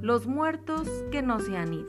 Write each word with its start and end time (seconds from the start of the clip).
Los 0.00 0.26
muertos 0.28 0.88
que 1.10 1.22
no 1.22 1.40
se 1.40 1.56
han 1.56 1.74
ido. 1.74 1.88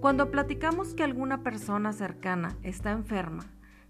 Cuando 0.00 0.30
platicamos 0.30 0.92
que 0.92 1.02
alguna 1.02 1.42
persona 1.42 1.94
cercana 1.94 2.58
está 2.62 2.92
enferma, 2.92 3.46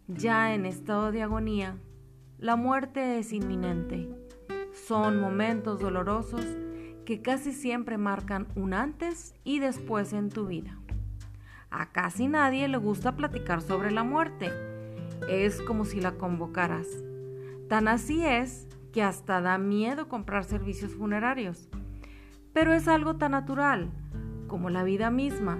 ya 0.07 0.55
en 0.55 0.65
estado 0.65 1.11
de 1.11 1.23
agonía, 1.23 1.77
la 2.39 2.55
muerte 2.55 3.19
es 3.19 3.33
inminente. 3.33 4.24
Son 4.87 5.21
momentos 5.21 5.81
dolorosos 5.81 6.47
que 7.05 7.23
casi 7.23 7.53
siempre 7.53 7.99
marcan 7.99 8.47
un 8.55 8.75
antes 8.75 9.35
y 9.45 9.59
después 9.59 10.13
en 10.13 10.31
tu 10.31 10.47
vida. 10.47 10.79
A 11.71 11.91
casi 11.93 12.29
nadie 12.29 12.69
le 12.69 12.79
gusta 12.79 13.17
platicar 13.17 13.61
sobre 13.63 13.91
la 13.91 14.05
muerte. 14.05 14.51
Es 15.29 15.61
como 15.63 15.85
si 15.85 16.01
la 16.01 16.13
convocaras. 16.13 16.87
Tan 17.69 17.89
así 17.89 18.25
es 18.25 18.69
que 18.93 19.03
hasta 19.03 19.41
da 19.41 19.59
miedo 19.59 20.09
comprar 20.09 20.45
servicios 20.45 20.95
funerarios 20.95 21.69
pero 22.55 22.73
es 22.73 22.89
algo 22.89 23.17
tan 23.17 23.33
natural 23.33 23.91
como 24.47 24.71
la 24.71 24.85
vida 24.85 25.11
misma. 25.11 25.59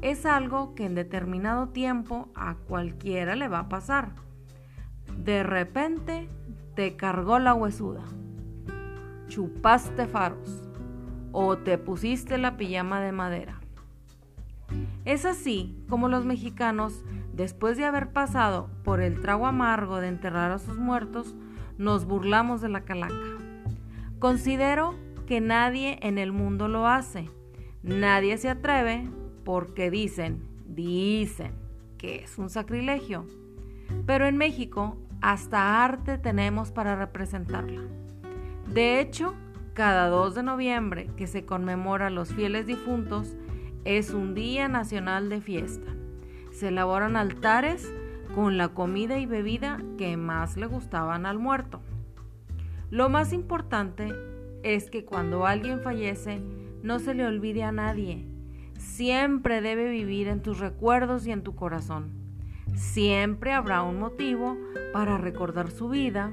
Es 0.00 0.24
algo 0.24 0.74
que 0.74 0.86
en 0.86 0.94
determinado 0.94 1.68
tiempo 1.68 2.28
a 2.34 2.54
cualquiera 2.54 3.36
le 3.36 3.48
va 3.48 3.58
a 3.58 3.68
pasar. 3.68 4.12
De 5.18 5.42
repente 5.42 6.28
te 6.76 6.96
cargó 6.96 7.38
la 7.38 7.52
huesuda, 7.52 8.04
chupaste 9.30 10.06
faros 10.06 10.62
o 11.32 11.56
te 11.56 11.78
pusiste 11.78 12.36
la 12.36 12.56
pijama 12.56 13.00
de 13.00 13.12
madera. 13.12 13.60
Es 15.04 15.24
así 15.24 15.74
como 15.88 16.08
los 16.08 16.24
mexicanos, 16.26 17.04
después 17.32 17.76
de 17.76 17.84
haber 17.84 18.12
pasado 18.12 18.68
por 18.84 19.00
el 19.00 19.20
trago 19.20 19.46
amargo 19.46 20.00
de 20.00 20.08
enterrar 20.08 20.50
a 20.50 20.58
sus 20.58 20.76
muertos, 20.76 21.34
nos 21.78 22.04
burlamos 22.04 22.60
de 22.60 22.68
la 22.68 22.82
calaca. 22.82 23.38
Considero 24.18 24.94
que 25.26 25.40
nadie 25.40 25.98
en 26.02 26.18
el 26.18 26.32
mundo 26.32 26.68
lo 26.68 26.86
hace. 26.86 27.30
Nadie 27.82 28.36
se 28.36 28.50
atreve 28.50 29.08
porque 29.44 29.90
dicen, 29.90 30.42
dicen 30.66 31.52
que 31.96 32.16
es 32.24 32.36
un 32.36 32.50
sacrilegio. 32.50 33.26
Pero 34.06 34.26
en 34.26 34.36
México 34.36 34.98
hasta 35.22 35.84
arte 35.84 36.18
tenemos 36.18 36.72
para 36.72 36.96
representarla. 36.96 37.82
De 38.72 39.00
hecho, 39.00 39.34
cada 39.74 40.08
2 40.08 40.36
de 40.36 40.42
noviembre 40.44 41.08
que 41.16 41.26
se 41.26 41.44
conmemora 41.44 42.08
los 42.08 42.32
fieles 42.32 42.66
difuntos 42.66 43.36
es 43.84 44.10
un 44.10 44.34
día 44.34 44.68
nacional 44.68 45.28
de 45.28 45.40
fiesta. 45.40 45.90
Se 46.52 46.68
elaboran 46.68 47.16
altares 47.16 47.92
con 48.34 48.58
la 48.58 48.68
comida 48.68 49.18
y 49.18 49.26
bebida 49.26 49.82
que 49.98 50.16
más 50.16 50.56
le 50.56 50.66
gustaban 50.66 51.26
al 51.26 51.38
muerto. 51.38 51.80
Lo 52.90 53.08
más 53.08 53.32
importante 53.32 54.12
es 54.62 54.88
que 54.88 55.04
cuando 55.04 55.46
alguien 55.46 55.80
fallece 55.80 56.40
no 56.82 56.98
se 56.98 57.14
le 57.14 57.26
olvide 57.26 57.64
a 57.64 57.72
nadie. 57.72 58.24
Siempre 58.78 59.60
debe 59.62 59.90
vivir 59.90 60.28
en 60.28 60.42
tus 60.42 60.58
recuerdos 60.58 61.26
y 61.26 61.32
en 61.32 61.42
tu 61.42 61.56
corazón. 61.56 62.12
Siempre 62.74 63.52
habrá 63.52 63.82
un 63.82 63.98
motivo 63.98 64.56
para 64.92 65.18
recordar 65.18 65.70
su 65.70 65.88
vida. 65.88 66.32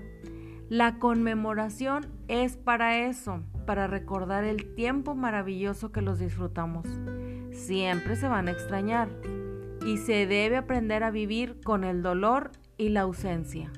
La 0.69 0.99
conmemoración 0.99 2.07
es 2.27 2.57
para 2.57 3.07
eso, 3.07 3.43
para 3.65 3.87
recordar 3.87 4.43
el 4.43 4.75
tiempo 4.75 5.15
maravilloso 5.15 5.91
que 5.91 6.01
los 6.01 6.19
disfrutamos. 6.19 6.85
Siempre 7.51 8.15
se 8.15 8.27
van 8.27 8.47
a 8.47 8.51
extrañar 8.51 9.09
y 9.85 9.97
se 9.97 10.27
debe 10.27 10.57
aprender 10.57 11.03
a 11.03 11.11
vivir 11.11 11.59
con 11.63 11.83
el 11.83 12.01
dolor 12.01 12.51
y 12.77 12.89
la 12.89 13.01
ausencia 13.01 13.71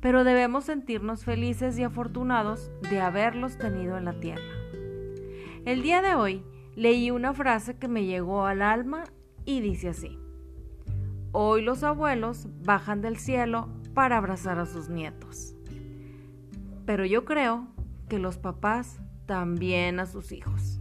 pero 0.00 0.24
debemos 0.24 0.64
sentirnos 0.64 1.24
felices 1.24 1.78
y 1.78 1.82
afortunados 1.82 2.70
de 2.88 3.00
haberlos 3.00 3.58
tenido 3.58 3.96
en 3.96 4.04
la 4.04 4.20
tierra. 4.20 4.42
El 5.64 5.82
día 5.82 6.02
de 6.02 6.14
hoy 6.14 6.44
leí 6.76 7.10
una 7.10 7.34
frase 7.34 7.76
que 7.76 7.88
me 7.88 8.04
llegó 8.04 8.46
al 8.46 8.62
alma 8.62 9.04
y 9.44 9.60
dice 9.60 9.88
así, 9.88 10.18
Hoy 11.32 11.62
los 11.62 11.82
abuelos 11.82 12.48
bajan 12.64 13.02
del 13.02 13.18
cielo 13.18 13.68
para 13.92 14.16
abrazar 14.16 14.58
a 14.58 14.66
sus 14.66 14.88
nietos. 14.88 15.54
Pero 16.88 17.04
yo 17.04 17.26
creo 17.26 17.66
que 18.08 18.18
los 18.18 18.38
papás 18.38 18.98
también 19.26 20.00
a 20.00 20.06
sus 20.06 20.32
hijos. 20.32 20.80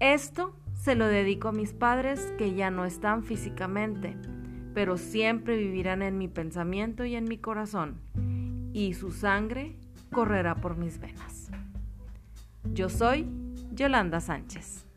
Esto 0.00 0.56
se 0.74 0.96
lo 0.96 1.06
dedico 1.06 1.46
a 1.46 1.52
mis 1.52 1.72
padres 1.72 2.34
que 2.36 2.54
ya 2.54 2.72
no 2.72 2.84
están 2.84 3.22
físicamente, 3.22 4.16
pero 4.74 4.96
siempre 4.96 5.56
vivirán 5.56 6.02
en 6.02 6.18
mi 6.18 6.26
pensamiento 6.26 7.04
y 7.04 7.14
en 7.14 7.28
mi 7.28 7.38
corazón, 7.38 8.00
y 8.72 8.94
su 8.94 9.12
sangre 9.12 9.76
correrá 10.10 10.56
por 10.56 10.76
mis 10.76 10.98
venas. 10.98 11.52
Yo 12.64 12.88
soy 12.88 13.28
Yolanda 13.70 14.18
Sánchez. 14.18 14.87